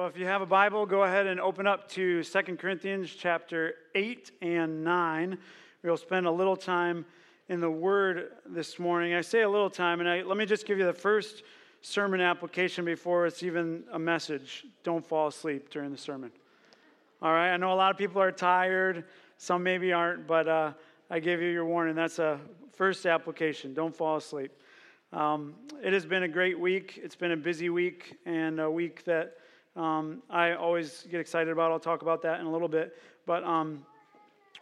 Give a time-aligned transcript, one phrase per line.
[0.00, 3.74] Well, if you have a Bible, go ahead and open up to 2 Corinthians chapter
[3.94, 5.36] 8 and 9.
[5.82, 7.04] We'll spend a little time
[7.50, 9.12] in the Word this morning.
[9.12, 11.42] I say a little time, and I, let me just give you the first
[11.82, 14.64] sermon application before it's even a message.
[14.84, 16.30] Don't fall asleep during the sermon.
[17.20, 19.04] All right, I know a lot of people are tired,
[19.36, 20.72] some maybe aren't, but uh,
[21.10, 21.94] I gave you your warning.
[21.94, 22.40] That's a
[22.72, 23.74] first application.
[23.74, 24.50] Don't fall asleep.
[25.12, 26.98] Um, it has been a great week.
[27.02, 29.36] It's been a busy week and a week that
[29.80, 31.72] um, I always get excited about.
[31.72, 32.98] I'll talk about that in a little bit.
[33.24, 33.86] But um,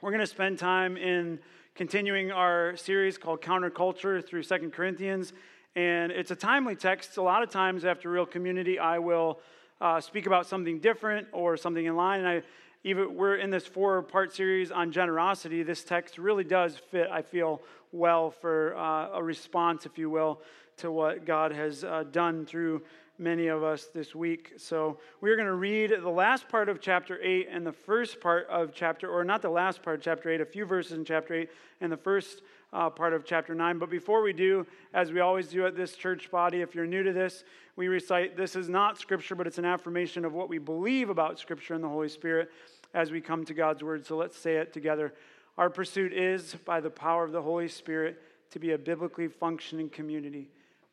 [0.01, 1.41] we're going to spend time in
[1.75, 5.33] continuing our series called Counterculture through Second Corinthians.
[5.75, 7.17] And it's a timely text.
[7.17, 9.41] A lot of times after Real Community, I will
[9.81, 12.21] uh, speak about something different or something in line.
[12.21, 12.43] And I
[12.85, 15.65] even we're in this four part series on generosity.
[15.65, 20.43] This text really does fit, I feel, well for uh, a response, if you will,
[20.77, 22.83] to what God has uh, done through
[23.19, 24.53] many of us this week.
[24.57, 28.47] So we're going to read the last part of chapter 8 and the first part
[28.49, 31.34] of chapter, or not the last part of chapter 8, a few verses in chapter
[31.34, 32.42] 8 and the first
[32.73, 33.79] uh, part of chapter 9.
[33.79, 37.03] But before we do, as we always do at this church body, if you're new
[37.03, 37.45] to this,
[37.77, 41.39] we recite this is not scripture, but it's an affirmation of what we believe about
[41.39, 42.51] scripture and the Holy Spirit
[42.95, 44.07] as we come to God's word.
[44.07, 45.14] So let's say it together.
[45.57, 49.91] Our pursuit is, by the power of the Holy Spirit, to be a biblically functioning
[49.91, 50.48] community.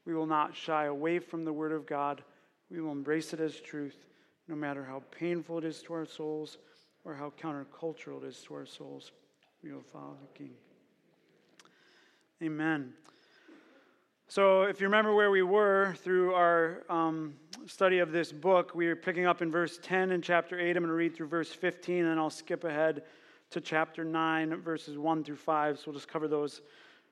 [0.06, 2.24] We will not shy away from the word of God.
[2.70, 4.06] We will embrace it as truth,
[4.48, 6.58] no matter how painful it is to our souls
[7.04, 9.12] or how countercultural it is to our souls.
[9.64, 10.52] We will follow the King.
[12.44, 12.94] Amen.
[14.28, 17.36] So, if you remember where we were through our um,
[17.68, 20.76] study of this book, we are picking up in verse 10 in chapter 8.
[20.76, 23.04] I'm going to read through verse 15, and I'll skip ahead
[23.52, 25.78] to chapter 9, verses 1 through 5.
[25.78, 26.62] So, we'll just cover those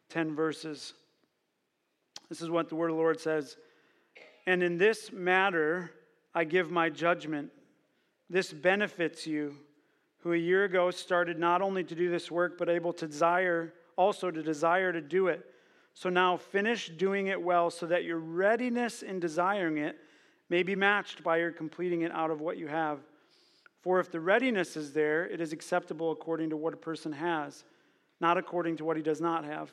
[0.10, 0.94] 10 verses.
[2.34, 3.58] This is what the word of the Lord says.
[4.48, 5.92] And in this matter,
[6.34, 7.52] I give my judgment.
[8.28, 9.58] This benefits you,
[10.18, 13.76] who a year ago started not only to do this work, but able to desire
[13.98, 15.46] also to desire to do it.
[15.94, 19.96] So now finish doing it well so that your readiness in desiring it
[20.50, 22.98] may be matched by your completing it out of what you have.
[23.84, 27.64] For if the readiness is there, it is acceptable according to what a person has,
[28.20, 29.72] not according to what he does not have.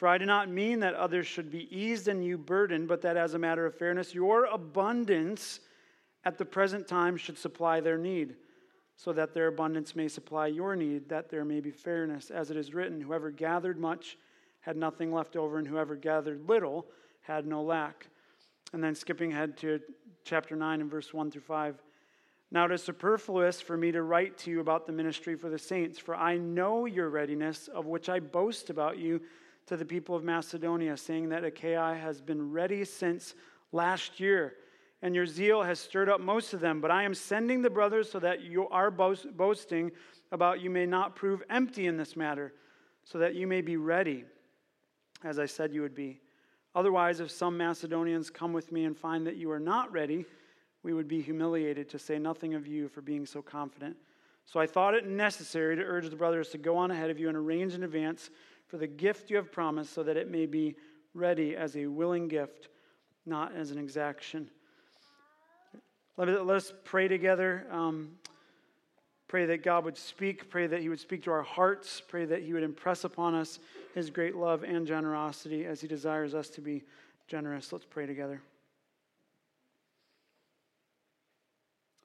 [0.00, 3.18] For I do not mean that others should be eased and you burdened, but that
[3.18, 5.60] as a matter of fairness, your abundance
[6.24, 8.36] at the present time should supply their need
[8.96, 12.30] so that their abundance may supply your need, that there may be fairness.
[12.30, 14.16] As it is written, whoever gathered much
[14.60, 16.86] had nothing left over, and whoever gathered little
[17.20, 18.06] had no lack.
[18.72, 19.80] And then skipping ahead to
[20.24, 21.76] chapter 9 and verse 1 through 5.
[22.50, 25.58] Now it is superfluous for me to write to you about the ministry for the
[25.58, 29.20] saints, for I know your readiness, of which I boast about you
[29.70, 33.36] to the people of Macedonia, saying that Achaia has been ready since
[33.70, 34.54] last year
[35.00, 36.80] and your zeal has stirred up most of them.
[36.80, 39.92] But I am sending the brothers so that you are boasting
[40.32, 42.52] about you may not prove empty in this matter,
[43.04, 44.24] so that you may be ready,
[45.22, 46.20] as I said you would be.
[46.74, 50.26] Otherwise, if some Macedonians come with me and find that you are not ready,
[50.82, 53.96] we would be humiliated, to say nothing of you for being so confident.
[54.46, 57.28] So I thought it necessary to urge the brothers to go on ahead of you
[57.28, 58.30] and arrange in advance
[58.70, 60.76] for the gift you have promised, so that it may be
[61.12, 62.68] ready as a willing gift,
[63.26, 64.48] not as an exaction.
[66.16, 67.66] Let, us pray together.
[67.70, 68.12] Um,
[69.26, 70.50] pray that God would speak.
[70.50, 72.00] Pray that He would speak to our hearts.
[72.00, 73.58] Pray that He would impress upon us
[73.94, 76.84] His great love and generosity as He desires us to be
[77.26, 77.72] generous.
[77.72, 78.40] Let's pray together.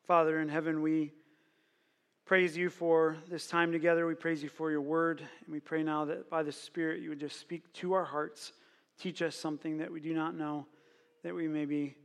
[0.08, 1.12] Father in heaven, we
[2.26, 4.08] praise you for this time together.
[4.08, 5.20] We praise you for your word.
[5.20, 8.52] And we pray now that by the Spirit you would just speak to our hearts,
[9.00, 10.66] teach us something that we do not know,
[11.24, 11.96] that we may be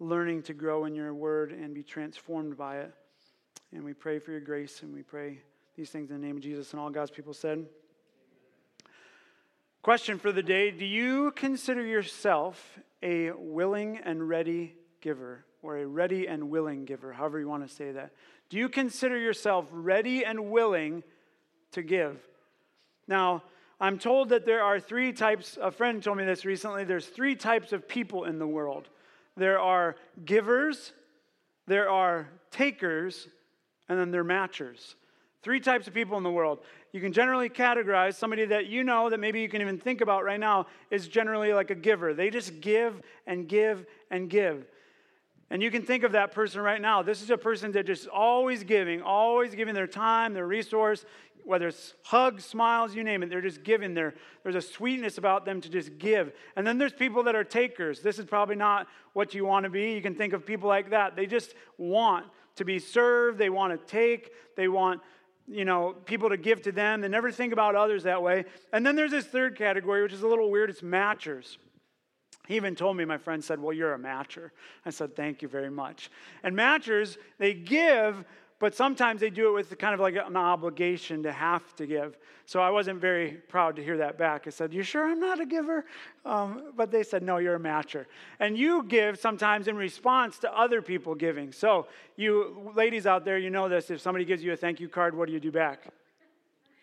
[0.00, 2.92] learning to grow in your word and be transformed by it.
[3.72, 5.38] And we pray for your grace and we pray
[5.76, 7.64] these things in the name of Jesus and all God's people said.
[9.82, 15.86] Question for the day Do you consider yourself a willing and ready giver or a
[15.86, 18.10] ready and willing giver, however you want to say that?
[18.52, 21.04] Do you consider yourself ready and willing
[21.70, 22.20] to give?
[23.08, 23.44] Now,
[23.80, 27.34] I'm told that there are three types, a friend told me this recently, there's three
[27.34, 28.90] types of people in the world
[29.38, 29.96] there are
[30.26, 30.92] givers,
[31.66, 33.26] there are takers,
[33.88, 34.96] and then there are matchers.
[35.42, 36.58] Three types of people in the world.
[36.92, 40.24] You can generally categorize somebody that you know that maybe you can even think about
[40.24, 42.12] right now is generally like a giver.
[42.12, 44.66] They just give and give and give.
[45.52, 47.02] And you can think of that person right now.
[47.02, 51.04] This is a person that just always giving, always giving their time, their resource,
[51.44, 53.92] whether it's hugs, smiles, you name it, they're just giving.
[53.92, 56.32] There, there's a sweetness about them to just give.
[56.56, 58.00] And then there's people that are takers.
[58.00, 59.92] This is probably not what you want to be.
[59.92, 61.16] You can think of people like that.
[61.16, 62.24] They just want
[62.56, 65.02] to be served, they want to take, they want
[65.46, 67.02] you know, people to give to them.
[67.02, 68.46] They never think about others that way.
[68.72, 70.70] And then there's this third category, which is a little weird.
[70.70, 71.58] It's matchers.
[72.48, 74.50] He even told me, my friend said, Well, you're a matcher.
[74.84, 76.10] I said, Thank you very much.
[76.42, 78.24] And matchers, they give,
[78.58, 82.16] but sometimes they do it with kind of like an obligation to have to give.
[82.46, 84.46] So I wasn't very proud to hear that back.
[84.46, 85.84] I said, You sure I'm not a giver?
[86.24, 88.06] Um, but they said, No, you're a matcher.
[88.40, 91.52] And you give sometimes in response to other people giving.
[91.52, 91.86] So,
[92.16, 93.90] you ladies out there, you know this.
[93.90, 95.86] If somebody gives you a thank you card, what do you do back?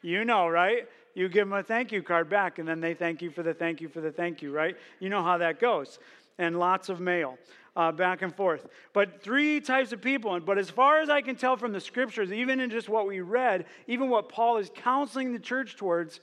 [0.01, 0.87] You know, right?
[1.19, 3.53] You give them a thank you card back, and then they thank you for the
[3.53, 4.77] thank you for the thank you, right?
[5.01, 5.99] You know how that goes.
[6.37, 7.37] And lots of mail
[7.75, 8.69] uh, back and forth.
[8.93, 10.39] But three types of people.
[10.39, 13.19] But as far as I can tell from the scriptures, even in just what we
[13.19, 16.21] read, even what Paul is counseling the church towards,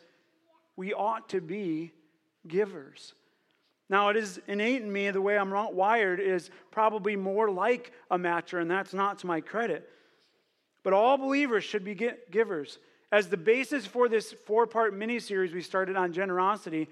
[0.77, 1.93] we ought to be
[2.49, 3.13] givers.
[3.91, 8.17] Now, it is innate in me, the way I'm wired is probably more like a
[8.17, 9.91] matcher, and that's not to my credit.
[10.83, 11.95] But all believers should be
[12.31, 12.79] givers
[13.17, 16.87] as the basis for this four part mini series we started on generosity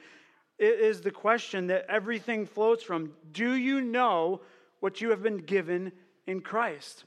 [0.58, 4.40] is the question that everything flows from Do you know
[4.80, 5.92] what you have been given
[6.26, 7.04] in Christ?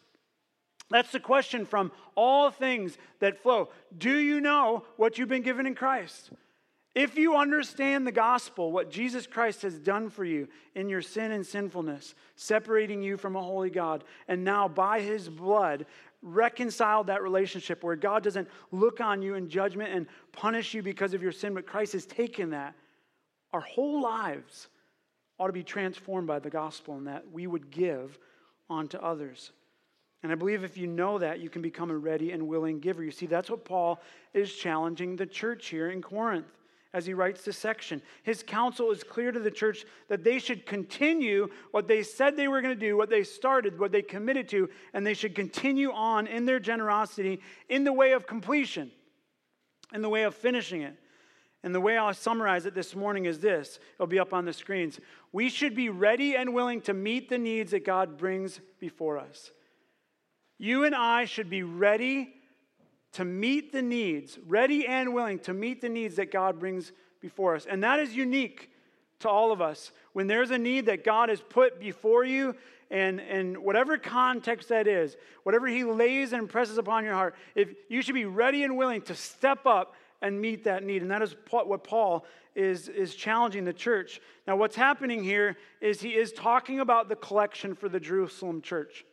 [0.92, 3.70] That's the question from all things that flow.
[3.98, 6.30] Do you know what you've been given in Christ?
[6.98, 11.32] If you understand the gospel, what Jesus Christ has done for you in your sin
[11.32, 15.86] and sinfulness, separating you from a holy God, and now by his blood
[16.24, 21.14] reconciled that relationship where God doesn't look on you in judgment and punish you because
[21.14, 22.74] of your sin, but Christ has taken that.
[23.54, 24.68] Our whole lives
[25.38, 28.18] ought to be transformed by the gospel and that we would give
[28.72, 29.52] onto others.
[30.24, 33.04] And I believe if you know that, you can become a ready and willing giver.
[33.04, 34.02] You see, that's what Paul
[34.34, 36.48] is challenging the church here in Corinth
[36.94, 38.02] as he writes this section.
[38.24, 42.48] His counsel is clear to the church that they should continue what they said they
[42.48, 45.92] were going to do, what they started, what they committed to, and they should continue
[45.92, 48.92] on in their generosity in the way of completion,
[49.94, 50.96] in the way of finishing it.
[51.64, 54.54] And the way I'll summarize it this morning is this it'll be up on the
[54.54, 55.00] screens.
[55.32, 59.52] We should be ready and willing to meet the needs that God brings before us.
[60.58, 62.34] You and I should be ready
[63.14, 67.56] to meet the needs, ready and willing to meet the needs that God brings before
[67.56, 67.66] us.
[67.66, 68.70] And that is unique
[69.20, 69.92] to all of us.
[70.14, 72.56] When there's a need that God has put before you,
[72.90, 77.74] and, and whatever context that is, whatever He lays and presses upon your heart, if
[77.90, 81.02] you should be ready and willing to step up and meet that need.
[81.02, 82.26] And that is what Paul
[82.56, 84.20] is, is challenging the church.
[84.48, 89.06] Now, what's happening here is he is talking about the collection for the Jerusalem church.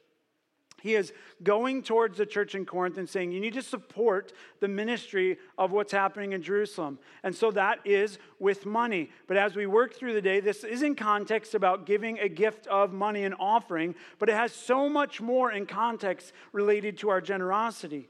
[0.84, 4.68] He is going towards the church in Corinth and saying, You need to support the
[4.68, 6.98] ministry of what's happening in Jerusalem.
[7.22, 9.08] And so that is with money.
[9.26, 12.66] But as we work through the day, this is in context about giving a gift
[12.66, 17.22] of money and offering, but it has so much more in context related to our
[17.22, 18.06] generosity.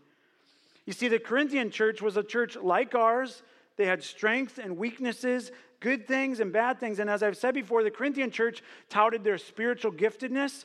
[0.85, 3.44] You see, the Corinthian church was a church like ours.
[3.77, 6.99] They had strengths and weaknesses, good things and bad things.
[6.99, 10.65] And as I've said before, the Corinthian church touted their spiritual giftedness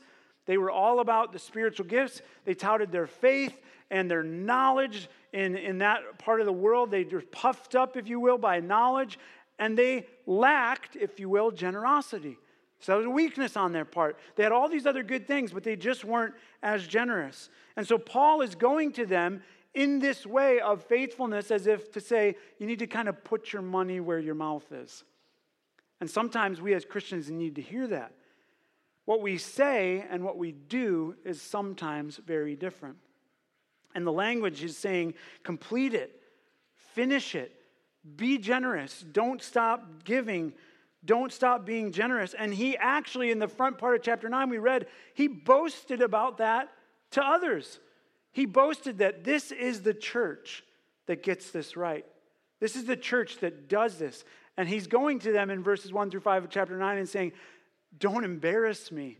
[0.49, 2.23] they were all about the spiritual gifts.
[2.43, 3.55] They touted their faith
[3.91, 6.89] and their knowledge in, in that part of the world.
[6.89, 9.19] They were puffed up, if you will, by knowledge,
[9.59, 12.39] and they lacked, if you will, generosity.
[12.79, 14.17] So that was a weakness on their part.
[14.37, 17.51] They had all these other good things, but they just weren't as generous.
[17.75, 19.43] And so Paul is going to them
[19.75, 23.53] in this way of faithfulness as if to say, you need to kind of put
[23.53, 25.03] your money where your mouth is.
[26.01, 28.13] And sometimes we as Christians need to hear that.
[29.09, 32.97] What we say and what we do is sometimes very different.
[33.95, 36.21] And the language is saying, complete it,
[36.93, 37.51] finish it,
[38.17, 40.53] be generous, don't stop giving,
[41.03, 42.35] don't stop being generous.
[42.35, 44.85] And he actually, in the front part of chapter 9, we read,
[45.15, 46.69] he boasted about that
[47.13, 47.79] to others.
[48.31, 50.63] He boasted that this is the church
[51.07, 52.05] that gets this right.
[52.59, 54.23] This is the church that does this.
[54.55, 57.31] And he's going to them in verses 1 through 5 of chapter 9 and saying,
[57.97, 59.17] don't embarrass me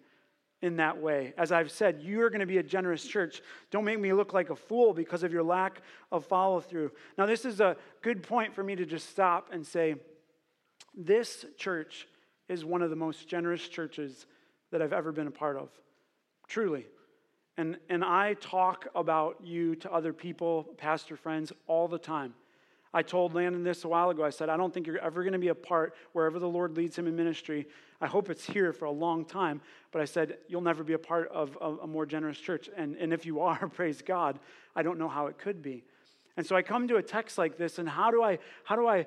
[0.61, 1.33] in that way.
[1.37, 3.41] As I've said, you're going to be a generous church.
[3.71, 6.91] Don't make me look like a fool because of your lack of follow through.
[7.17, 9.95] Now, this is a good point for me to just stop and say
[10.95, 12.07] this church
[12.49, 14.25] is one of the most generous churches
[14.71, 15.69] that I've ever been a part of.
[16.47, 16.85] Truly.
[17.57, 22.33] And, and I talk about you to other people, pastor friends, all the time.
[22.93, 24.23] I told Landon this a while ago.
[24.23, 26.75] I said, I don't think you're ever going to be a part wherever the Lord
[26.75, 27.67] leads him in ministry.
[28.01, 29.61] I hope it's here for a long time.
[29.91, 32.69] But I said, you'll never be a part of a, a more generous church.
[32.75, 34.39] And, and if you are, praise God,
[34.75, 35.83] I don't know how it could be.
[36.35, 38.87] And so I come to a text like this, and how do I, how do
[38.87, 39.05] I,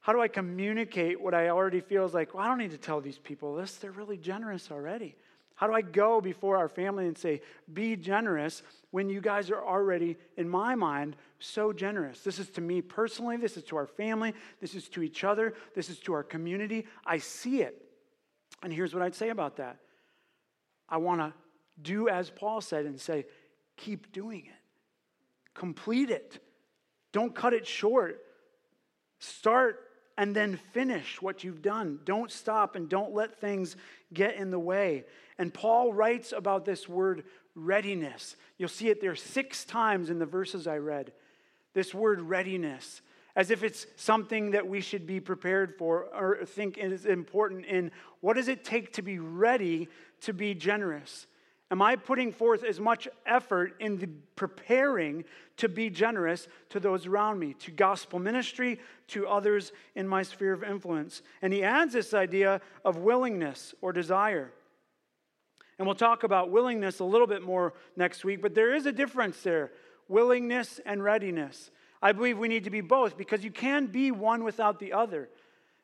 [0.00, 2.78] how do I communicate what I already feel is like, well, I don't need to
[2.78, 3.76] tell these people this.
[3.76, 5.14] They're really generous already.
[5.56, 7.40] How do I go before our family and say,
[7.72, 12.20] be generous when you guys are already, in my mind, so generous?
[12.20, 15.54] This is to me personally, this is to our family, this is to each other,
[15.74, 16.86] this is to our community.
[17.04, 17.80] I see it.
[18.62, 19.78] And here's what I'd say about that
[20.88, 21.32] I want to
[21.80, 23.26] do as Paul said and say,
[23.76, 26.40] keep doing it, complete it,
[27.12, 28.20] don't cut it short.
[29.20, 29.80] Start
[30.18, 31.98] and then finish what you've done.
[32.04, 33.76] Don't stop and don't let things
[34.12, 35.04] get in the way.
[35.38, 37.24] And Paul writes about this word
[37.54, 38.36] readiness.
[38.58, 41.12] You'll see it there six times in the verses I read.
[41.74, 43.02] This word readiness,
[43.36, 47.90] as if it's something that we should be prepared for or think is important in
[48.20, 49.88] what does it take to be ready
[50.22, 51.26] to be generous?
[51.70, 55.24] Am I putting forth as much effort in the preparing
[55.56, 58.78] to be generous to those around me, to gospel ministry,
[59.08, 61.22] to others in my sphere of influence?
[61.42, 64.52] And he adds this idea of willingness or desire.
[65.78, 68.92] And we'll talk about willingness a little bit more next week, but there is a
[68.92, 69.72] difference there
[70.08, 71.70] willingness and readiness.
[72.02, 75.30] I believe we need to be both because you can be one without the other.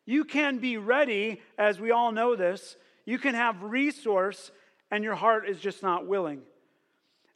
[0.04, 2.76] You can be ready, as we all know this.
[3.04, 4.50] You can have resource
[4.90, 6.42] and your heart is just not willing.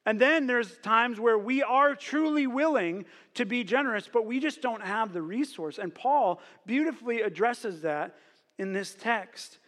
[0.07, 4.61] And then there's times where we are truly willing to be generous, but we just
[4.61, 5.79] don't have the resource.
[5.79, 8.14] And Paul beautifully addresses that
[8.59, 9.59] in this text.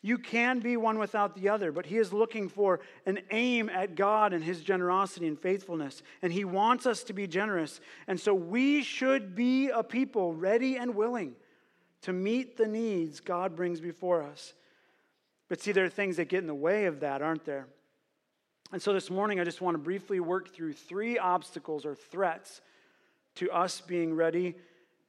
[0.00, 3.96] You can be one without the other, but he is looking for an aim at
[3.96, 6.02] God and his generosity and faithfulness.
[6.22, 7.80] And he wants us to be generous.
[8.06, 11.34] And so we should be a people ready and willing
[12.02, 14.54] to meet the needs God brings before us.
[15.48, 17.66] But see, there are things that get in the way of that, aren't there?
[18.70, 22.60] And so this morning, I just want to briefly work through three obstacles or threats
[23.36, 24.54] to us being ready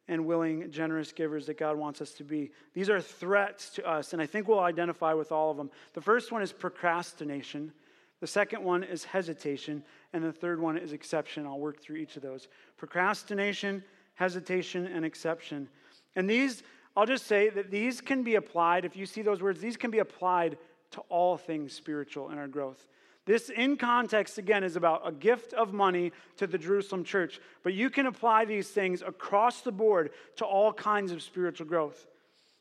[0.10, 2.52] and willing, generous givers that God wants us to be.
[2.74, 5.70] These are threats to us, and I think we'll identify with all of them.
[5.94, 7.72] The first one is procrastination,
[8.20, 11.46] the second one is hesitation, and the third one is exception.
[11.46, 13.84] I'll work through each of those procrastination,
[14.16, 15.70] hesitation, and exception.
[16.16, 16.64] And these
[16.98, 19.92] I'll just say that these can be applied, if you see those words, these can
[19.92, 20.58] be applied
[20.92, 22.88] to all things spiritual in our growth.
[23.26, 27.74] This, in context, again, is about a gift of money to the Jerusalem church, but
[27.74, 32.08] you can apply these things across the board to all kinds of spiritual growth.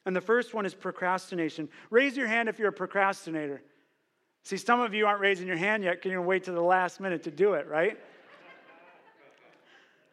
[0.05, 1.69] And the first one is procrastination.
[1.91, 3.62] Raise your hand if you're a procrastinator.
[4.43, 7.00] See, some of you aren't raising your hand yet, can you wait to the last
[7.00, 7.99] minute to do it, right?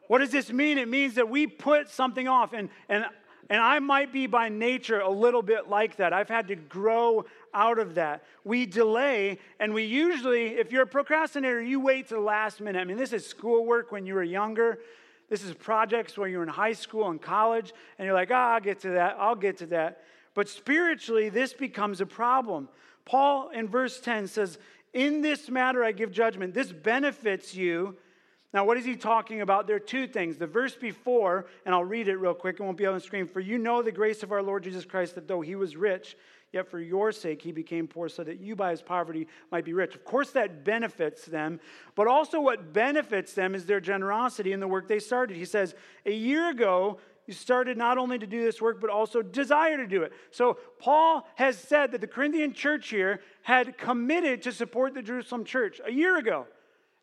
[0.08, 0.78] what does this mean?
[0.78, 2.54] It means that we put something off.
[2.54, 3.06] And, and
[3.50, 6.14] and I might be by nature a little bit like that.
[6.14, 8.24] I've had to grow out of that.
[8.44, 12.80] We delay, and we usually, if you're a procrastinator, you wait to the last minute.
[12.80, 14.80] I mean, this is schoolwork when you were younger.
[15.30, 18.60] This is projects when you're in high school and college, and you're like, oh, I'll
[18.60, 20.02] get to that, I'll get to that.
[20.34, 22.68] But spiritually, this becomes a problem.
[23.06, 24.58] Paul in verse 10 says,
[24.94, 26.54] In this matter I give judgment.
[26.54, 27.96] This benefits you
[28.54, 29.68] now, what is he talking about?
[29.68, 30.38] There are two things.
[30.38, 33.28] The verse before, and I'll read it real quick, it won't be on the screen.
[33.28, 36.16] For you know the grace of our Lord Jesus Christ, that though he was rich,
[36.54, 39.74] yet for your sake he became poor, so that you by his poverty might be
[39.74, 39.94] rich.
[39.94, 41.60] Of course, that benefits them,
[41.96, 45.36] but also what benefits them is their generosity in the work they started.
[45.36, 45.76] He says,
[46.06, 49.88] A year ago, you started not only to do this work, but also desire to
[49.88, 50.14] do it.
[50.32, 55.44] So, Paul has said that the Corinthian church here had committed to support the Jerusalem
[55.44, 56.48] church a year ago.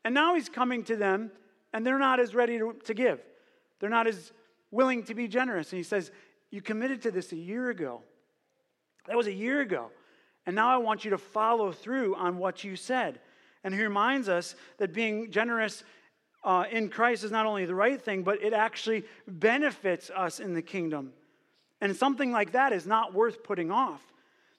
[0.05, 1.31] And now he's coming to them
[1.73, 3.21] and they're not as ready to, to give.
[3.81, 4.33] They're not as
[4.71, 5.73] willing to be generous.
[5.73, 6.11] And he says,
[6.51, 8.03] You committed to this a year ago.
[9.07, 9.91] That was a year ago.
[10.47, 13.21] And now I want you to follow through on what you said.
[13.65, 15.85] And he reminds us that being generous
[16.45, 20.55] uh, in Christ is not only the right thing, but it actually benefits us in
[20.55, 21.13] the kingdom.
[21.81, 24.03] And something like that is not worth putting off.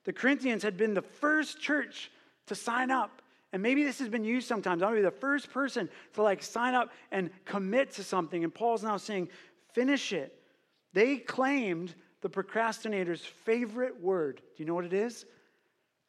[0.05, 2.11] The Corinthians had been the first church
[2.47, 3.21] to sign up
[3.53, 4.81] and maybe this has been used sometimes.
[4.81, 8.43] I'm going to be the first person to like sign up and commit to something.
[8.43, 9.29] And Paul's now saying,
[9.73, 10.37] finish it.
[10.93, 14.37] They claimed the procrastinator's favorite word.
[14.37, 15.25] Do you know what it is?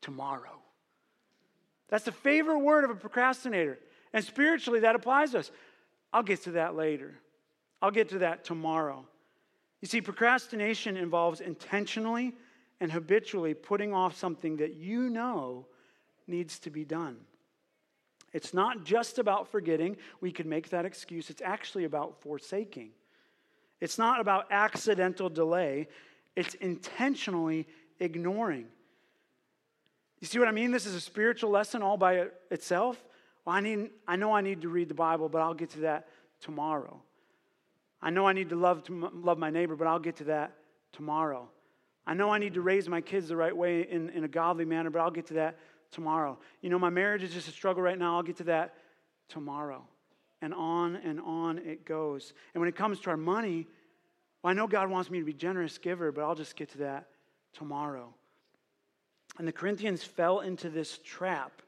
[0.01, 0.59] Tomorrow.
[1.89, 3.79] That's the favorite word of a procrastinator.
[4.15, 5.51] And spiritually, that applies to us.
[6.15, 7.15] I'll get to that later.
[7.83, 9.05] I'll get to that tomorrow.
[9.83, 12.33] You see, procrastination involves intentionally
[12.81, 15.67] and habitually putting off something that you know
[16.27, 17.19] needs to be done.
[18.35, 19.97] It's not just about forgetting.
[20.21, 21.31] We could make that excuse.
[21.31, 22.91] It's actually about forsaking.
[23.81, 25.89] It's not about accidental delay,
[26.37, 27.67] it's intentionally
[28.01, 28.67] ignoring.
[30.21, 30.73] You see what I mean?
[30.73, 33.03] This is a spiritual lesson all by itself.
[33.45, 35.81] Well, I, need, I know I need to read the Bible, but I'll get to
[35.81, 36.09] that
[36.41, 36.99] tomorrow.
[38.01, 40.57] I know I need to love, to love my neighbor, but I'll get to that
[40.93, 41.49] tomorrow.
[42.07, 44.65] I know I need to raise my kids the right way in, in a godly
[44.65, 45.59] manner, but I'll get to that
[45.95, 46.39] tomorrow.
[46.61, 48.17] You know, my marriage is just a struggle right now.
[48.17, 48.75] I'll get to that
[49.29, 49.83] tomorrow.
[50.43, 52.35] And on and on it goes.
[52.53, 53.67] And when it comes to our money,
[54.43, 56.79] well, I know God wants me to be generous giver, but I'll just get to
[56.79, 57.09] that
[57.55, 58.13] tomorrow.
[59.39, 61.63] And the Corinthians fell into this trap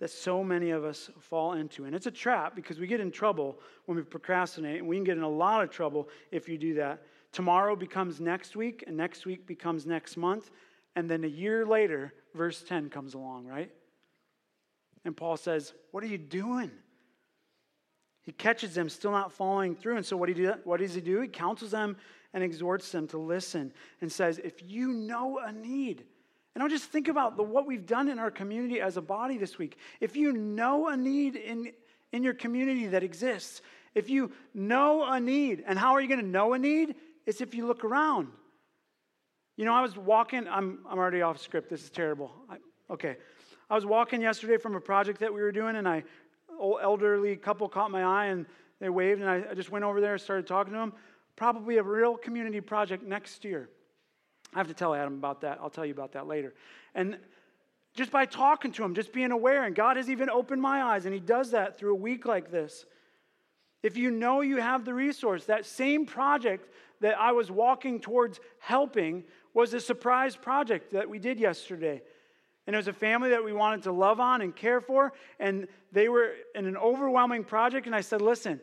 [0.00, 1.84] that so many of us fall into.
[1.84, 5.04] And it's a trap because we get in trouble when we procrastinate, and we can
[5.04, 7.04] get in a lot of trouble if you do that.
[7.30, 10.50] Tomorrow becomes next week, and next week becomes next month,
[10.94, 13.70] and then a year later, verse 10 comes along, right?
[15.04, 16.70] And Paul says, What are you doing?
[18.22, 19.96] He catches them still not following through.
[19.96, 21.20] And so what, do, what does he do?
[21.20, 21.96] He counsels them
[22.32, 26.04] and exhorts them to listen and says, If you know a need,
[26.54, 29.38] and I'll just think about the, what we've done in our community as a body
[29.38, 29.78] this week.
[30.00, 31.72] If you know a need in,
[32.12, 33.62] in your community that exists,
[33.94, 36.94] if you know a need, and how are you going to know a need?
[37.26, 38.28] It's if you look around.
[39.56, 41.68] You know, I was walking, I'm, I'm already off script.
[41.68, 42.32] This is terrible.
[42.48, 42.56] I,
[42.90, 43.16] okay.
[43.68, 46.04] I was walking yesterday from a project that we were doing, and I,
[46.58, 48.46] old elderly couple caught my eye and
[48.80, 50.92] they waved, and I, I just went over there and started talking to them.
[51.36, 53.68] Probably a real community project next year.
[54.54, 55.58] I have to tell Adam about that.
[55.62, 56.54] I'll tell you about that later.
[56.94, 57.18] And
[57.94, 61.04] just by talking to him, just being aware, and God has even opened my eyes,
[61.04, 62.84] and He does that through a week like this.
[63.82, 66.68] If you know you have the resource, that same project
[67.00, 72.02] that I was walking towards helping was a surprise project that we did yesterday.
[72.66, 75.66] And it was a family that we wanted to love on and care for, and
[75.90, 77.86] they were in an overwhelming project.
[77.86, 78.60] And I said, Listen,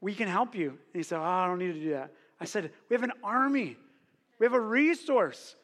[0.00, 0.68] we can help you.
[0.68, 2.12] And he said, Oh, I don't need to do that.
[2.38, 3.78] I said, We have an army
[4.38, 5.56] we have a resource.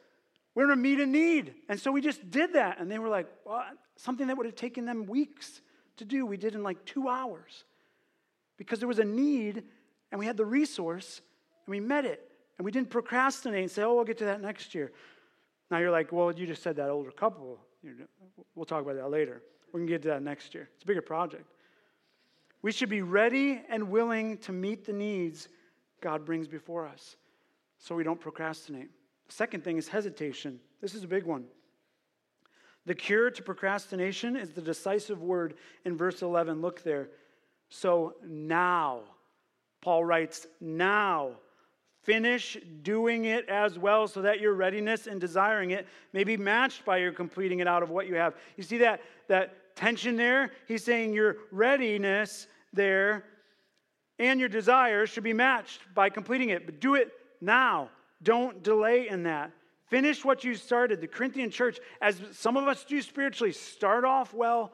[0.55, 1.53] We're going to meet a need.
[1.69, 2.79] And so we just did that.
[2.79, 3.63] And they were like, well,
[3.95, 5.61] something that would have taken them weeks
[5.97, 7.63] to do, we did in like two hours.
[8.57, 9.63] Because there was a need
[10.11, 11.21] and we had the resource
[11.65, 12.27] and we met it.
[12.57, 14.91] And we didn't procrastinate and say, oh, we'll get to that next year.
[15.69, 17.59] Now you're like, well, you just said that older couple.
[18.55, 19.41] We'll talk about that later.
[19.73, 20.69] We can get to that next year.
[20.75, 21.45] It's a bigger project.
[22.61, 25.47] We should be ready and willing to meet the needs
[26.01, 27.15] God brings before us
[27.79, 28.89] so we don't procrastinate.
[29.27, 30.59] The second thing is hesitation.
[30.81, 31.45] This is a big one.
[32.85, 36.61] The cure to procrastination is the decisive word in verse 11.
[36.61, 37.09] Look there.
[37.69, 39.01] So now,
[39.81, 41.37] Paul writes, now
[42.03, 46.83] finish doing it as well so that your readiness and desiring it may be matched
[46.85, 48.35] by your completing it out of what you have.
[48.57, 50.51] You see that, that tension there?
[50.67, 53.25] He's saying your readiness there
[54.19, 57.11] and your desire should be matched by completing it, but do it
[57.41, 57.89] now.
[58.23, 59.51] Don't delay in that.
[59.87, 61.01] Finish what you started.
[61.01, 64.71] The Corinthian church, as some of us do spiritually, start off well,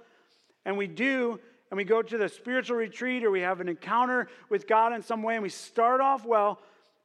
[0.65, 1.39] and we do,
[1.71, 5.01] and we go to the spiritual retreat or we have an encounter with God in
[5.01, 6.59] some way, and we start off well.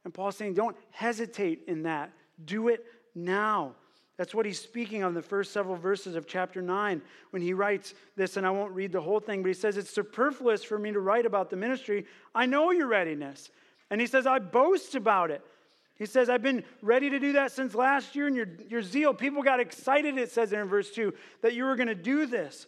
[0.04, 2.10] And Paul's saying, don't hesitate in that.
[2.44, 2.84] Do it
[3.14, 3.74] now.
[4.16, 7.94] That's what he's speaking on the first several verses of chapter 9 when he writes
[8.14, 10.92] this, and I won't read the whole thing, but he says, It's superfluous for me
[10.92, 12.06] to write about the ministry.
[12.34, 13.50] I know your readiness.
[13.90, 15.44] And he says, I boast about it.
[15.96, 19.14] He says, I've been ready to do that since last year, and your, your zeal,
[19.14, 21.12] people got excited, it says in verse 2,
[21.42, 22.66] that you were going to do this.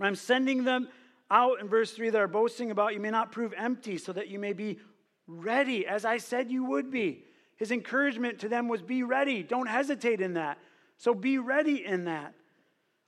[0.00, 0.88] I'm sending them
[1.30, 4.28] out in verse 3 that are boasting about you may not prove empty, so that
[4.28, 4.78] you may be
[5.28, 7.22] ready, as I said you would be.
[7.56, 9.42] His encouragement to them was be ready.
[9.42, 10.58] Don't hesitate in that.
[10.96, 12.34] So be ready in that.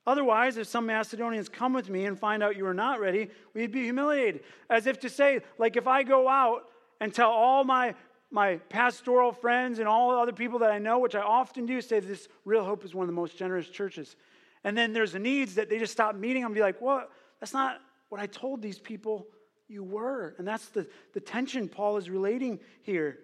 [0.06, 3.72] Otherwise, if some Macedonians come with me and find out you are not ready, we'd
[3.72, 4.40] be humiliated.
[4.68, 6.64] As if to say, like, if I go out
[7.00, 7.94] and tell all my
[8.32, 11.98] my pastoral friends and all other people that I know, which I often do, say
[12.00, 14.14] this Real Hope is one of the most generous churches.
[14.62, 17.08] And then there's the needs that they just stop meeting and be like, well,
[17.40, 19.26] that's not what I told these people
[19.70, 20.34] you were.
[20.38, 23.18] And that's the, the tension Paul is relating here.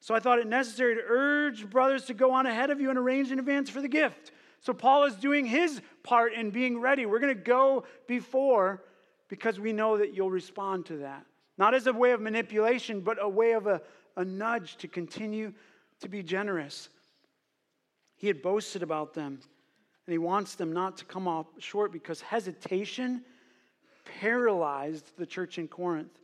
[0.00, 2.98] So I thought it necessary to urge brothers to go on ahead of you and
[2.98, 4.32] arrange in advance for the gift.
[4.60, 7.06] So Paul is doing his part in being ready.
[7.06, 8.82] We're going to go before
[9.28, 11.24] because we know that you'll respond to that.
[11.58, 13.80] Not as a way of manipulation, but a way of a,
[14.16, 15.52] a nudge to continue
[16.00, 16.88] to be generous.
[18.16, 19.40] He had boasted about them,
[20.06, 23.24] and he wants them not to come off short because hesitation
[24.22, 26.20] paralyzed the church in Corinth.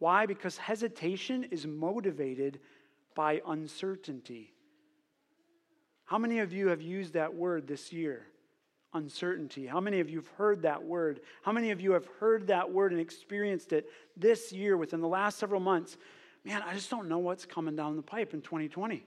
[0.00, 0.26] Why?
[0.26, 2.58] Because hesitation is motivated
[3.14, 4.52] by uncertainty.
[6.04, 8.26] How many of you have used that word this year?
[8.92, 9.66] Uncertainty.
[9.66, 11.20] How many of you have heard that word?
[11.42, 15.06] How many of you have heard that word and experienced it this year within the
[15.06, 15.96] last several months?
[16.44, 19.04] man, I just don't know what's coming down the pipe in 2020.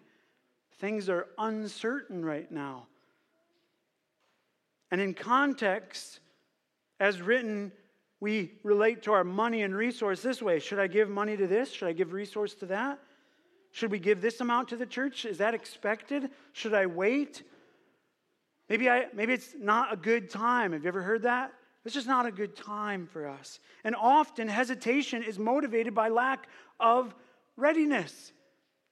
[0.80, 2.88] Things are uncertain right now.
[4.92, 6.20] And in context,
[7.04, 7.72] as written,
[8.22, 11.72] We relate to our money and resource this way Should I give money to this?
[11.72, 13.00] Should I give resource to that?
[13.72, 15.26] Should we give this amount to the church?
[15.26, 16.30] Is that expected?
[16.54, 17.44] Should I wait?
[18.70, 20.72] Maybe, I, maybe it's not a good time.
[20.72, 21.52] Have you ever heard that?
[21.84, 23.60] It's just not a good time for us.
[23.84, 26.48] And often hesitation is motivated by lack
[26.80, 27.14] of
[27.58, 28.32] readiness.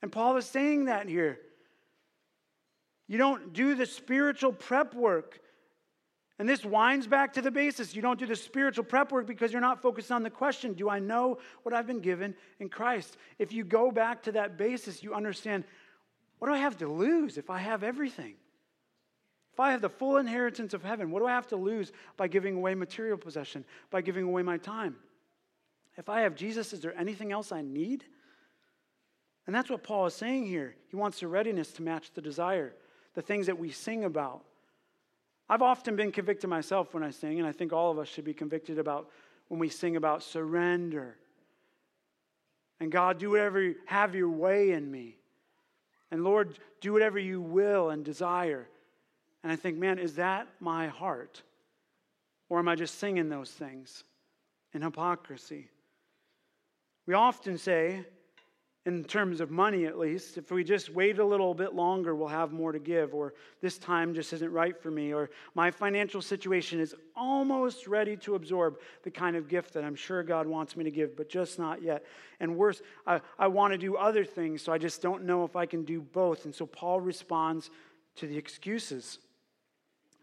[0.01, 1.39] And Paul is saying that here.
[3.07, 5.40] You don't do the spiritual prep work
[6.41, 7.95] and this winds back to the basis.
[7.95, 10.89] You don't do the spiritual prep work because you're not focused on the question Do
[10.89, 13.15] I know what I've been given in Christ?
[13.37, 15.65] If you go back to that basis, you understand
[16.39, 18.33] what do I have to lose if I have everything?
[19.53, 22.27] If I have the full inheritance of heaven, what do I have to lose by
[22.27, 24.95] giving away material possession, by giving away my time?
[25.95, 28.03] If I have Jesus, is there anything else I need?
[29.45, 30.73] And that's what Paul is saying here.
[30.87, 32.73] He wants the readiness to match the desire,
[33.13, 34.43] the things that we sing about.
[35.51, 38.23] I've often been convicted myself when I sing, and I think all of us should
[38.23, 39.09] be convicted about
[39.49, 41.17] when we sing about surrender.
[42.79, 45.17] And God, do whatever, you, have your way in me.
[46.09, 48.65] And Lord, do whatever you will and desire.
[49.43, 51.41] And I think, man, is that my heart?
[52.47, 54.05] Or am I just singing those things
[54.73, 55.67] in hypocrisy?
[57.05, 58.05] We often say,
[58.87, 60.37] in terms of money at least.
[60.37, 63.77] If we just wait a little bit longer, we'll have more to give, or this
[63.77, 68.79] time just isn't right for me, or my financial situation is almost ready to absorb
[69.03, 71.83] the kind of gift that I'm sure God wants me to give, but just not
[71.83, 72.03] yet.
[72.39, 75.55] And worse, I, I want to do other things, so I just don't know if
[75.55, 76.45] I can do both.
[76.45, 77.69] And so Paul responds
[78.15, 79.19] to the excuses.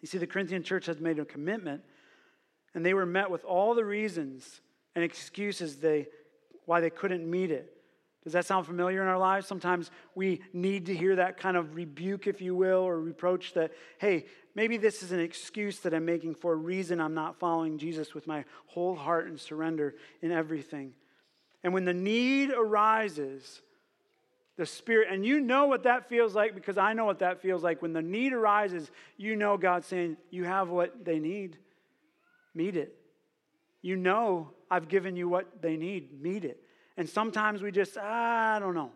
[0.01, 1.83] You see, the Corinthian church has made a commitment,
[2.75, 4.61] and they were met with all the reasons
[4.97, 6.09] and excuses they,
[6.67, 7.78] why they couldn't meet it.
[8.29, 9.47] Does that sound familiar in our lives?
[9.47, 13.73] Sometimes we need to hear that kind of rebuke, if you will, or reproach that,
[13.97, 17.79] hey, maybe this is an excuse that I'm making for a reason I'm not following
[17.79, 20.93] Jesus with my whole heart and surrender in everything.
[21.65, 23.63] And when the need arises,
[24.59, 27.63] the Spirit, and you know what that feels like because I know what that feels
[27.63, 27.81] like.
[27.81, 31.57] When the need arises, you know God's saying, You have what they need,
[32.55, 32.95] meet it.
[33.81, 36.63] You know I've given you what they need, meet it.
[36.99, 38.91] And sometimes we just, ah, I don't know.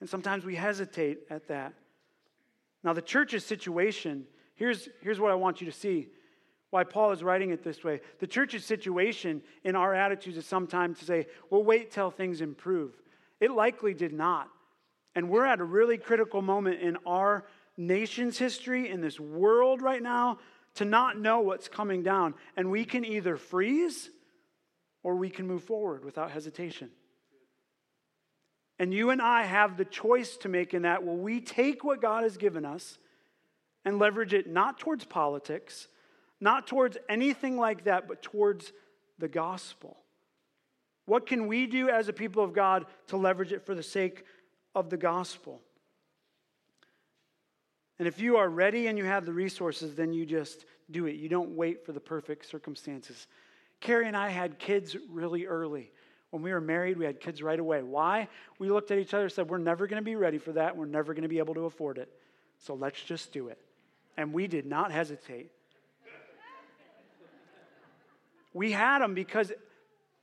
[0.00, 1.74] And sometimes we hesitate at that.
[2.84, 6.06] Now, the church's situation, here's, here's what I want you to see
[6.70, 8.00] why Paul is writing it this way.
[8.20, 12.92] The church's situation in our attitudes is sometimes to say, well, wait till things improve.
[13.40, 14.48] It likely did not.
[15.16, 17.44] And we're at a really critical moment in our
[17.76, 20.38] nation's history, in this world right now,
[20.74, 22.34] to not know what's coming down.
[22.56, 24.10] And we can either freeze
[25.02, 26.90] or we can move forward without hesitation.
[28.80, 31.04] And you and I have the choice to make in that.
[31.04, 32.96] Will we take what God has given us
[33.84, 35.86] and leverage it not towards politics,
[36.40, 38.72] not towards anything like that, but towards
[39.18, 39.98] the gospel?
[41.04, 44.24] What can we do as a people of God to leverage it for the sake
[44.74, 45.60] of the gospel?
[47.98, 51.16] And if you are ready and you have the resources, then you just do it.
[51.16, 53.26] You don't wait for the perfect circumstances.
[53.80, 55.92] Carrie and I had kids really early.
[56.30, 57.82] When we were married, we had kids right away.
[57.82, 58.28] Why?
[58.58, 60.76] We looked at each other and said, We're never going to be ready for that.
[60.76, 62.08] We're never going to be able to afford it.
[62.58, 63.58] So let's just do it.
[64.16, 65.50] And we did not hesitate.
[68.52, 69.52] We had them because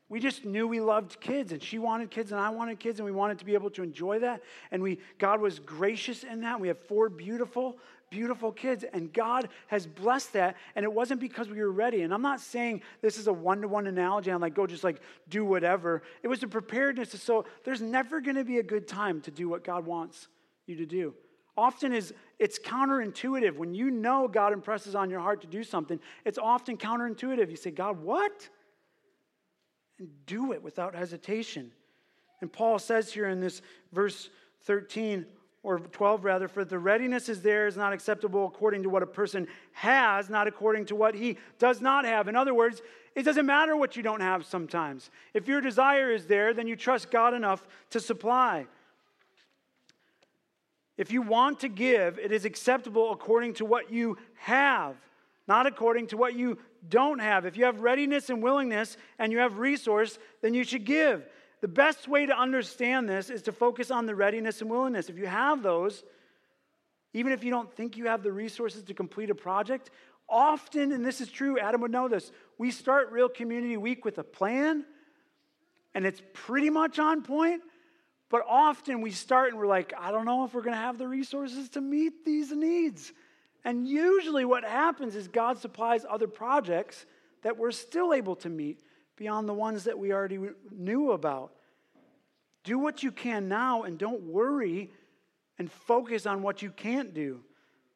[0.09, 3.05] we just knew we loved kids and she wanted kids and I wanted kids and
[3.05, 4.41] we wanted to be able to enjoy that.
[4.71, 6.59] And we God was gracious in that.
[6.59, 7.77] We have four beautiful
[8.09, 8.85] beautiful kids.
[8.91, 10.55] And God has blessed that.
[10.75, 12.01] And it wasn't because we were ready.
[12.01, 14.31] And I'm not saying this is a one to one analogy.
[14.31, 16.03] I'm like, go just like do whatever.
[16.23, 17.21] It was a preparedness.
[17.21, 20.27] So there's never going to be a good time to do what God wants
[20.65, 21.13] you to do.
[21.57, 23.55] Often is it's counterintuitive.
[23.55, 27.49] When you know God impresses on your heart to do something, it's often counterintuitive.
[27.49, 28.47] You say, God, what?
[29.99, 31.71] And do it without hesitation.
[32.41, 34.29] And Paul says here in this verse
[34.63, 35.25] 13,
[35.63, 39.07] or 12 rather, for the readiness is there is not acceptable according to what a
[39.07, 42.27] person has, not according to what he does not have.
[42.27, 42.81] In other words,
[43.15, 45.09] it doesn't matter what you don't have sometimes.
[45.33, 48.67] If your desire is there, then you trust God enough to supply.
[50.97, 54.95] If you want to give, it is acceptable according to what you have,
[55.47, 57.45] not according to what you don't have.
[57.45, 61.25] If you have readiness and willingness and you have resource, then you should give.
[61.61, 65.09] The best way to understand this is to focus on the readiness and willingness.
[65.09, 66.03] If you have those,
[67.13, 69.89] even if you don't think you have the resources to complete a project,
[70.29, 74.17] often, and this is true, Adam would know this, we start Real Community Week with
[74.17, 74.85] a plan,
[75.95, 77.61] and it's pretty much on point.
[78.29, 80.97] But often we start and we're like, I don't know if we're going to have
[80.97, 83.13] the resources to meet these needs.
[83.67, 87.05] And usually what happens is God supplies other projects
[87.41, 88.79] that we're still able to meet
[89.17, 90.39] beyond the ones that we already
[90.71, 91.51] knew about.
[92.63, 94.89] Do what you can now and don't worry
[95.59, 97.41] and focus on what you can't do.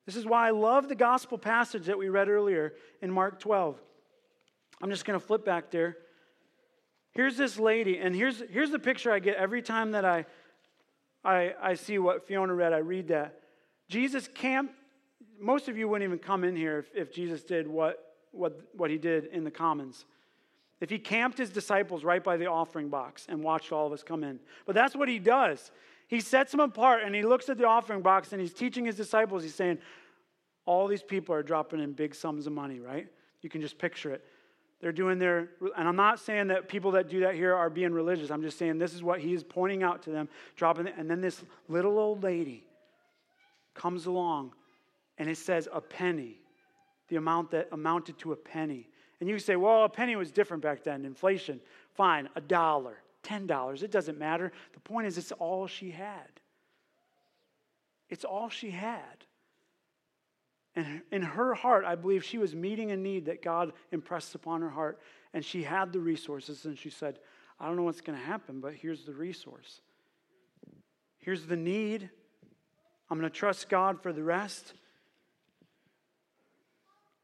[0.05, 3.81] This is why I love the gospel passage that we read earlier in Mark 12.
[4.81, 5.95] I'm just going to flip back there.
[7.13, 10.25] Here's this lady, and here's, here's the picture I get every time that I,
[11.23, 12.73] I, I see what Fiona read.
[12.73, 13.39] I read that.
[13.87, 14.73] Jesus camped,
[15.41, 18.89] most of you wouldn't even come in here if, if Jesus did what, what, what
[18.89, 20.05] he did in the Commons.
[20.79, 24.03] If he camped his disciples right by the offering box and watched all of us
[24.03, 24.39] come in.
[24.65, 25.71] But that's what he does.
[26.07, 28.95] He sets them apart and he looks at the offering box and he's teaching his
[28.95, 29.43] disciples.
[29.43, 29.77] He's saying,
[30.65, 33.07] All these people are dropping in big sums of money, right?
[33.41, 34.25] You can just picture it.
[34.81, 37.93] They're doing their, and I'm not saying that people that do that here are being
[37.93, 38.31] religious.
[38.31, 41.21] I'm just saying this is what he is pointing out to them, dropping, and then
[41.21, 42.63] this little old lady
[43.75, 44.53] comes along
[45.21, 46.41] and it says a penny,
[47.07, 48.89] the amount that amounted to a penny.
[49.19, 51.61] And you say, well, a penny was different back then, inflation.
[51.93, 54.51] Fine, a dollar, $10, it doesn't matter.
[54.73, 56.27] The point is, it's all she had.
[58.09, 58.99] It's all she had.
[60.75, 64.61] And in her heart, I believe she was meeting a need that God impressed upon
[64.61, 64.99] her heart.
[65.35, 67.19] And she had the resources, and she said,
[67.59, 69.81] I don't know what's going to happen, but here's the resource.
[71.19, 72.09] Here's the need.
[73.07, 74.73] I'm going to trust God for the rest.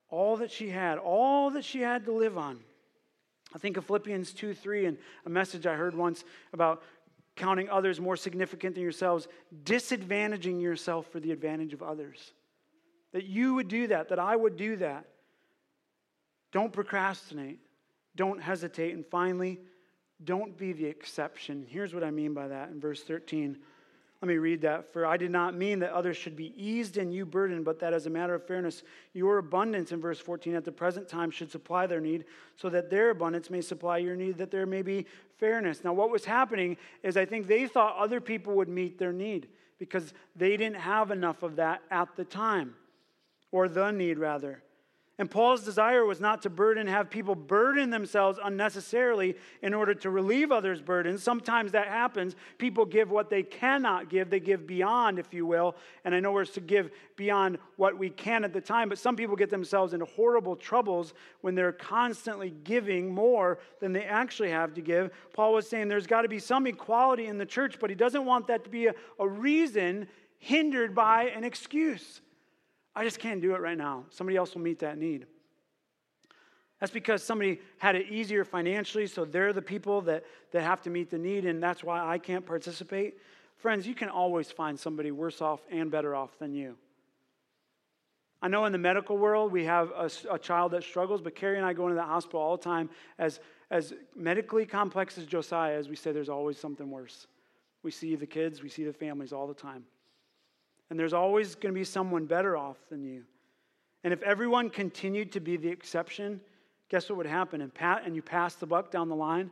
[0.09, 2.59] All that she had, all that she had to live on.
[3.53, 6.83] I think of Philippians 2 3 and a message I heard once about
[7.35, 9.27] counting others more significant than yourselves,
[9.63, 12.33] disadvantaging yourself for the advantage of others.
[13.13, 15.05] That you would do that, that I would do that.
[16.51, 17.59] Don't procrastinate.
[18.15, 18.93] Don't hesitate.
[18.93, 19.59] And finally,
[20.23, 21.65] don't be the exception.
[21.69, 23.57] Here's what I mean by that in verse 13.
[24.21, 24.91] Let me read that.
[24.91, 27.93] For I did not mean that others should be eased and you burdened, but that
[27.93, 28.81] as a matter of fairness,
[29.13, 32.25] your abundance in verse 14 at the present time should supply their need,
[32.55, 35.05] so that their abundance may supply your need, that there may be
[35.37, 35.83] fairness.
[35.83, 39.49] Now, what was happening is I think they thought other people would meet their need
[39.77, 42.73] because they didn't have enough of that at the time
[43.51, 44.63] or the need rather.
[45.19, 50.11] And Paul's desire was not to burden, have people burden themselves unnecessarily in order to
[50.11, 51.23] relieve others' burdens.
[51.23, 52.35] Sometimes that happens.
[52.59, 55.75] People give what they cannot give, they give beyond, if you will.
[56.05, 59.15] And I know we're to give beyond what we can at the time, but some
[59.15, 64.75] people get themselves into horrible troubles when they're constantly giving more than they actually have
[64.75, 65.11] to give.
[65.33, 68.23] Paul was saying there's got to be some equality in the church, but he doesn't
[68.23, 72.21] want that to be a, a reason hindered by an excuse.
[72.97, 74.05] I just can't do it right now.
[74.09, 75.27] Somebody else will meet that need.
[76.79, 80.89] That's because somebody had it easier financially, so they're the people that, that have to
[80.89, 83.19] meet the need, and that's why I can't participate.
[83.57, 86.75] Friends, you can always find somebody worse off and better off than you.
[88.41, 91.57] I know in the medical world we have a, a, child that struggles, but Carrie
[91.57, 92.89] and I go into the hospital all the time.
[93.19, 97.27] As, as medically complex as Josiah, as we say, there's always something worse.
[97.83, 99.83] We see the kids, we see the families all the time.
[100.89, 103.23] And there's always going to be someone better off than you.
[104.03, 106.39] And if everyone continued to be the exception,
[106.89, 107.61] guess what would happen?
[107.61, 109.51] And, pat, and you pass the buck down the line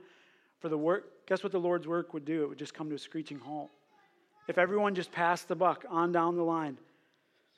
[0.59, 2.43] for the work, guess what the Lord's work would do?
[2.43, 3.69] It would just come to a screeching halt.
[4.47, 6.77] If everyone just passed the buck on down the line.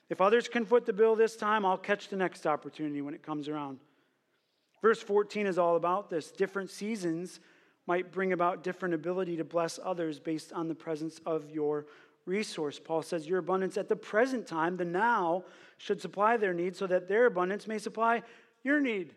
[0.09, 3.23] If others can foot the bill this time, I'll catch the next opportunity when it
[3.23, 3.79] comes around.
[4.81, 6.31] Verse 14 is all about this.
[6.31, 7.39] Different seasons
[7.87, 11.85] might bring about different ability to bless others based on the presence of your
[12.27, 12.79] resource.
[12.83, 15.45] Paul says, Your abundance at the present time, the now,
[15.77, 18.21] should supply their need so that their abundance may supply
[18.63, 19.15] your need.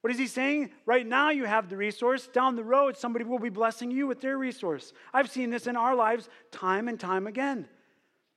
[0.00, 0.70] What is he saying?
[0.84, 2.26] Right now, you have the resource.
[2.26, 4.92] Down the road, somebody will be blessing you with their resource.
[5.12, 7.68] I've seen this in our lives time and time again.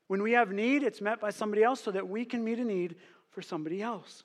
[0.07, 2.63] When we have need, it's met by somebody else so that we can meet a
[2.63, 2.95] need
[3.31, 4.23] for somebody else.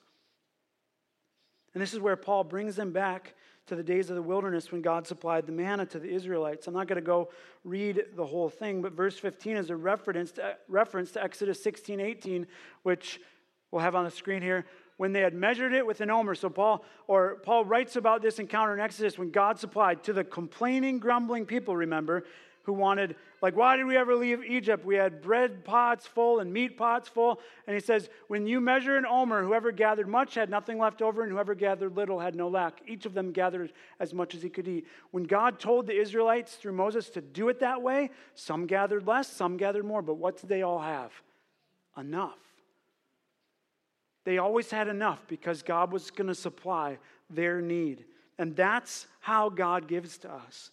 [1.73, 3.35] And this is where Paul brings them back
[3.71, 6.67] to the days of the wilderness when God supplied the manna to the Israelites.
[6.67, 7.31] I'm not going to go
[7.63, 12.01] read the whole thing, but verse 15 is a reference to, reference to Exodus 16,
[12.01, 12.49] 18,
[12.83, 13.21] which
[13.71, 14.67] we'll have on the screen here.
[14.97, 16.35] When they had measured it with an omer.
[16.35, 20.25] So Paul or Paul writes about this encounter in Exodus when God supplied to the
[20.25, 22.25] complaining, grumbling people, remember,
[22.65, 24.85] who wanted, like, why did we ever leave Egypt?
[24.85, 27.41] We had bread pots full and meat pots full.
[27.67, 31.23] And he says, when you measure an omer, whoever gathered much had nothing left over,
[31.23, 32.83] and whoever gathered little had no lack.
[32.87, 34.87] Each of them gathered as much as he could eat.
[35.11, 39.29] When God told the Israelites through Moses to do it that way, some gathered less,
[39.29, 40.03] some gathered more.
[40.03, 41.13] But what did they all have?
[41.97, 42.39] Enough.
[44.25, 46.99] They always had enough because God was going to supply
[47.31, 48.05] their need.
[48.39, 50.71] And that's how God gives to us.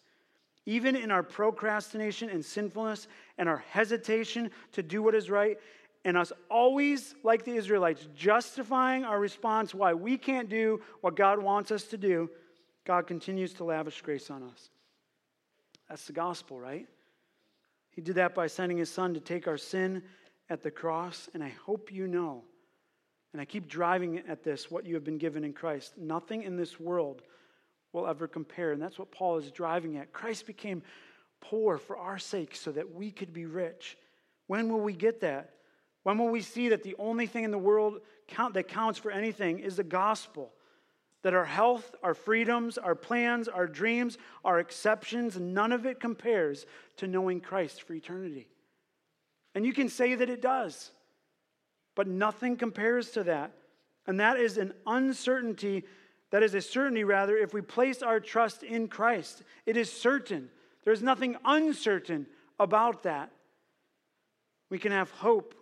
[0.68, 5.58] Even in our procrastination and sinfulness and our hesitation to do what is right,
[6.04, 11.42] and us always, like the Israelites, justifying our response why we can't do what God
[11.42, 12.30] wants us to do,
[12.86, 14.70] God continues to lavish grace on us.
[15.88, 16.86] That's the gospel, right?
[17.92, 20.04] He did that by sending his son to take our sin
[20.50, 22.44] at the cross, and I hope you know,
[23.32, 25.98] and I keep driving at this, what you have been given in Christ.
[25.98, 27.22] Nothing in this world
[27.98, 30.14] will ever compare, and that's what Paul is driving at.
[30.14, 30.84] Christ became
[31.42, 33.98] poor for our sake so that we could be rich.
[34.48, 35.52] When will we get that?
[36.04, 39.12] When will we see that the only thing in the world count, that counts for
[39.12, 40.54] anything is the gospel?
[41.24, 46.66] That our health, our freedoms, our plans, our dreams, our exceptions, none of it compares
[46.98, 48.48] to knowing Christ for eternity.
[49.54, 50.92] And you can say that it does,
[51.96, 53.52] but nothing compares to that.
[54.06, 55.84] And that is an uncertainty,
[56.32, 59.44] that is a certainty, rather, if we place our trust in Christ.
[59.66, 60.50] It is certain.
[60.84, 62.28] There's nothing uncertain
[62.60, 63.32] about that.
[64.70, 65.56] We can have hope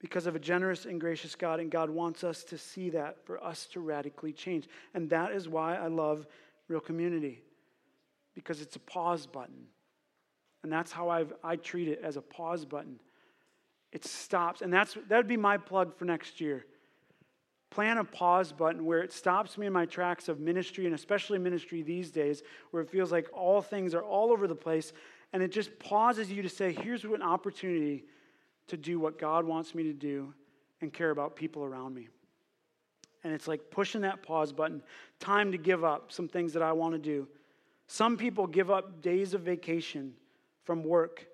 [0.00, 3.42] because of a generous and gracious God, and God wants us to see that for
[3.42, 4.66] us to radically change.
[4.94, 6.26] And that is why I love
[6.68, 7.42] Real Community,
[8.34, 9.66] because it's a pause button.
[10.62, 12.98] And that's how I've, I treat it as a pause button.
[13.92, 16.64] It stops, and that's that would be my plug for next year.
[17.70, 21.38] Plan a pause button where it stops me in my tracks of ministry, and especially
[21.38, 24.92] ministry these days, where it feels like all things are all over the place,
[25.32, 28.04] and it just pauses you to say, here's an opportunity
[28.66, 30.34] to do what God wants me to do
[30.80, 32.08] and care about people around me.
[33.22, 34.82] And it's like pushing that pause button,
[35.20, 37.28] time to give up some things that I want to do.
[37.86, 40.14] Some people give up days of vacation
[40.64, 41.26] from work,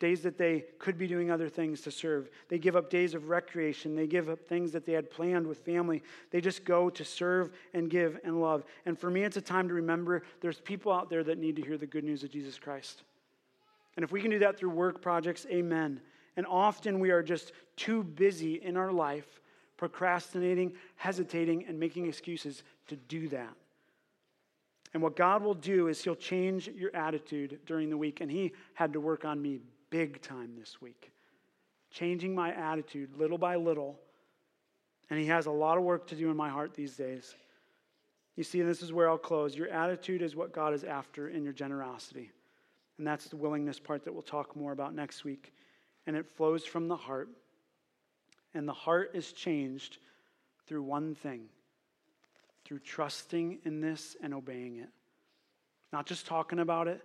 [0.00, 2.28] days that they could be doing other things to serve.
[2.48, 3.94] They give up days of recreation.
[3.94, 6.02] They give up things that they had planned with family.
[6.30, 8.64] They just go to serve and give and love.
[8.86, 11.62] And for me, it's a time to remember there's people out there that need to
[11.62, 13.02] hear the good news of Jesus Christ.
[13.96, 16.00] And if we can do that through work projects, amen.
[16.36, 19.40] And often we are just too busy in our life
[19.76, 23.52] procrastinating, hesitating, and making excuses to do that.
[24.92, 28.20] And what God will do is He'll change your attitude during the week.
[28.20, 29.60] And He had to work on me
[29.94, 31.12] big time this week,
[31.92, 33.96] changing my attitude little by little.
[35.08, 37.32] And He has a lot of work to do in my heart these days.
[38.34, 39.54] You see, this is where I'll close.
[39.54, 42.32] Your attitude is what God is after in your generosity.
[42.98, 45.52] And that's the willingness part that we'll talk more about next week
[46.08, 47.28] and it flows from the heart.
[48.52, 49.98] And the heart is changed
[50.66, 51.42] through one thing
[52.64, 54.88] through trusting in this and obeying it.
[55.92, 57.00] Not just talking about it,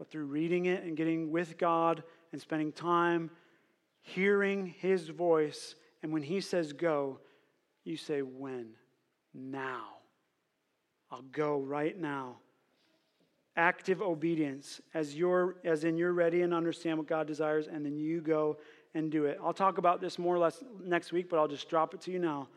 [0.00, 3.30] but through reading it and getting with God and spending time
[4.00, 5.74] hearing His voice.
[6.02, 7.18] And when He says go,
[7.84, 8.70] you say, When?
[9.34, 9.82] Now.
[11.10, 12.36] I'll go right now
[13.56, 17.98] active obedience as you're as in you're ready and understand what God desires and then
[17.98, 18.56] you go
[18.94, 19.38] and do it.
[19.44, 22.10] I'll talk about this more or less next week, but I'll just drop it to
[22.10, 22.48] you now.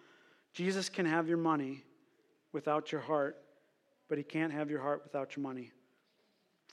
[0.53, 1.83] Jesus can have your money
[2.53, 3.41] without your heart,
[4.07, 5.71] but he can't have your heart without your money.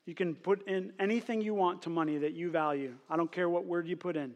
[0.06, 2.94] You can put in anything you want to money that you value.
[3.08, 4.34] I don't care what word you put in.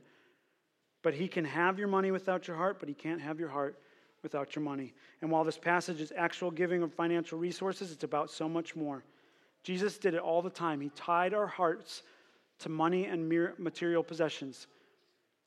[1.02, 3.78] But he can have your money without your heart, but he can't have your heart
[4.22, 4.94] without your money.
[5.20, 9.04] And while this passage is actual giving of financial resources, it's about so much more.
[9.62, 10.80] Jesus did it all the time.
[10.80, 12.02] He tied our hearts
[12.60, 14.66] to money and material possessions.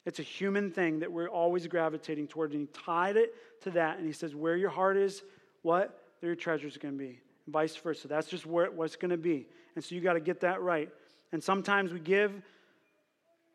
[0.06, 2.51] It's a human thing that we're always gravitating toward.
[2.51, 3.97] And he tied it to that.
[3.97, 5.23] And he says, Where your heart is,
[5.63, 6.01] what?
[6.21, 7.19] There your treasure is going to be.
[7.47, 8.07] Vice versa.
[8.07, 9.47] That's just where what's going to be.
[9.75, 10.89] And so you got to get that right.
[11.31, 12.33] And sometimes we give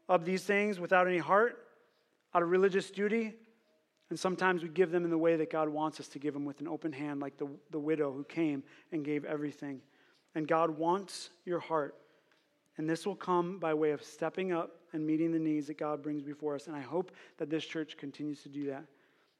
[0.08, 1.66] of these things without any heart,
[2.34, 3.34] out of religious duty.
[4.10, 6.44] And sometimes we give them in the way that God wants us to give them
[6.44, 9.80] with an open hand, like the, the widow who came and gave everything.
[10.34, 11.94] And God wants your heart.
[12.76, 16.02] And this will come by way of stepping up and meeting the needs that God
[16.02, 16.66] brings before us.
[16.66, 18.84] And I hope that this church continues to do that.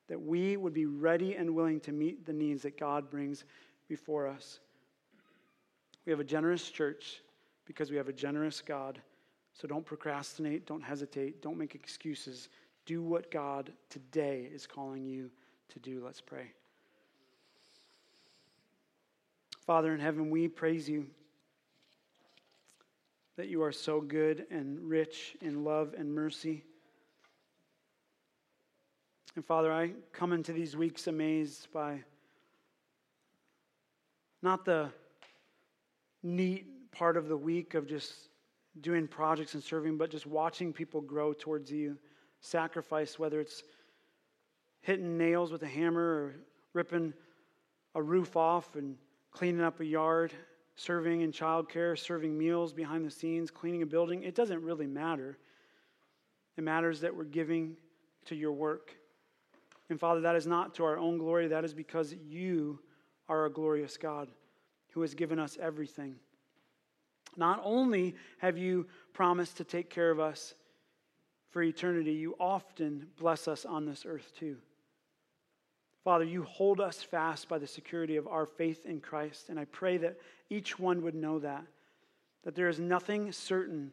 [0.09, 3.45] That we would be ready and willing to meet the needs that God brings
[3.93, 4.59] before us.
[6.07, 7.21] We have a generous church
[7.67, 8.99] because we have a generous God.
[9.53, 12.49] So don't procrastinate, don't hesitate, don't make excuses.
[12.87, 15.31] Do what God today is calling you
[15.69, 16.03] to do.
[16.03, 16.53] Let's pray.
[19.67, 21.07] Father in heaven, we praise you
[23.37, 26.65] that you are so good and rich in love and mercy.
[29.37, 32.01] And Father, I come into these weeks amazed by
[34.43, 34.91] not the
[36.23, 38.13] neat part of the week of just
[38.81, 41.97] doing projects and serving, but just watching people grow towards you,
[42.41, 43.63] sacrifice, whether it's
[44.81, 46.35] hitting nails with a hammer or
[46.73, 47.13] ripping
[47.95, 48.97] a roof off and
[49.31, 50.33] cleaning up a yard,
[50.77, 54.23] serving in childcare, serving meals behind the scenes, cleaning a building.
[54.23, 55.39] It doesn't really matter.
[56.57, 57.77] It matters that we're giving
[58.27, 58.95] to your work.
[59.91, 62.79] And Father, that is not to our own glory, that is because you
[63.29, 64.29] are a glorious God
[64.93, 66.17] who has given us everything.
[67.37, 70.55] Not only have you promised to take care of us
[71.51, 74.57] for eternity, you often bless us on this earth too.
[76.05, 79.67] Father, you hold us fast by the security of our faith in Christ, and I
[79.67, 80.19] pray that
[80.51, 81.65] each one would know that,
[82.43, 83.93] that there is nothing certain,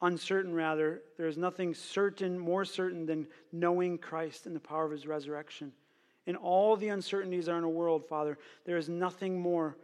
[0.00, 4.92] uncertain rather, there is nothing certain, more certain than knowing Christ and the power of
[4.92, 5.72] his resurrection.
[6.26, 9.76] In all the uncertainties that are in a world, Father, there is nothing more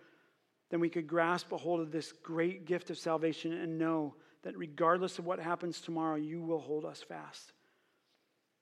[0.70, 4.56] than we could grasp a hold of this great gift of salvation and know that
[4.56, 7.52] regardless of what happens tomorrow, you will hold us fast.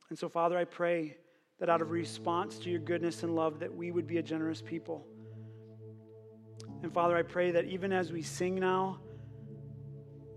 [0.09, 1.17] And so, Father, I pray
[1.59, 4.63] that out of response to your goodness and love that we would be a generous
[4.63, 5.07] people.
[6.83, 9.01] And Father, I pray that even as we sing now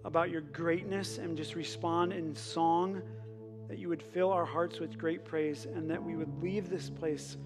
[0.05, 3.01] about your greatness and just respond in song,
[3.69, 6.89] that you would fill our hearts with great praise and that we would leave this
[6.89, 7.37] place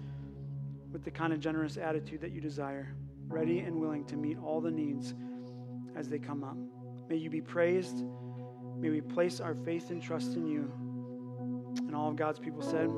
[0.90, 2.94] with the kind of generous attitude that you desire,
[3.28, 5.14] ready and willing to meet all the needs
[5.94, 6.56] as they come up.
[7.10, 8.04] May you be praised.
[8.78, 10.72] May we place our faith and trust in you.
[11.86, 12.88] And all of God's people said,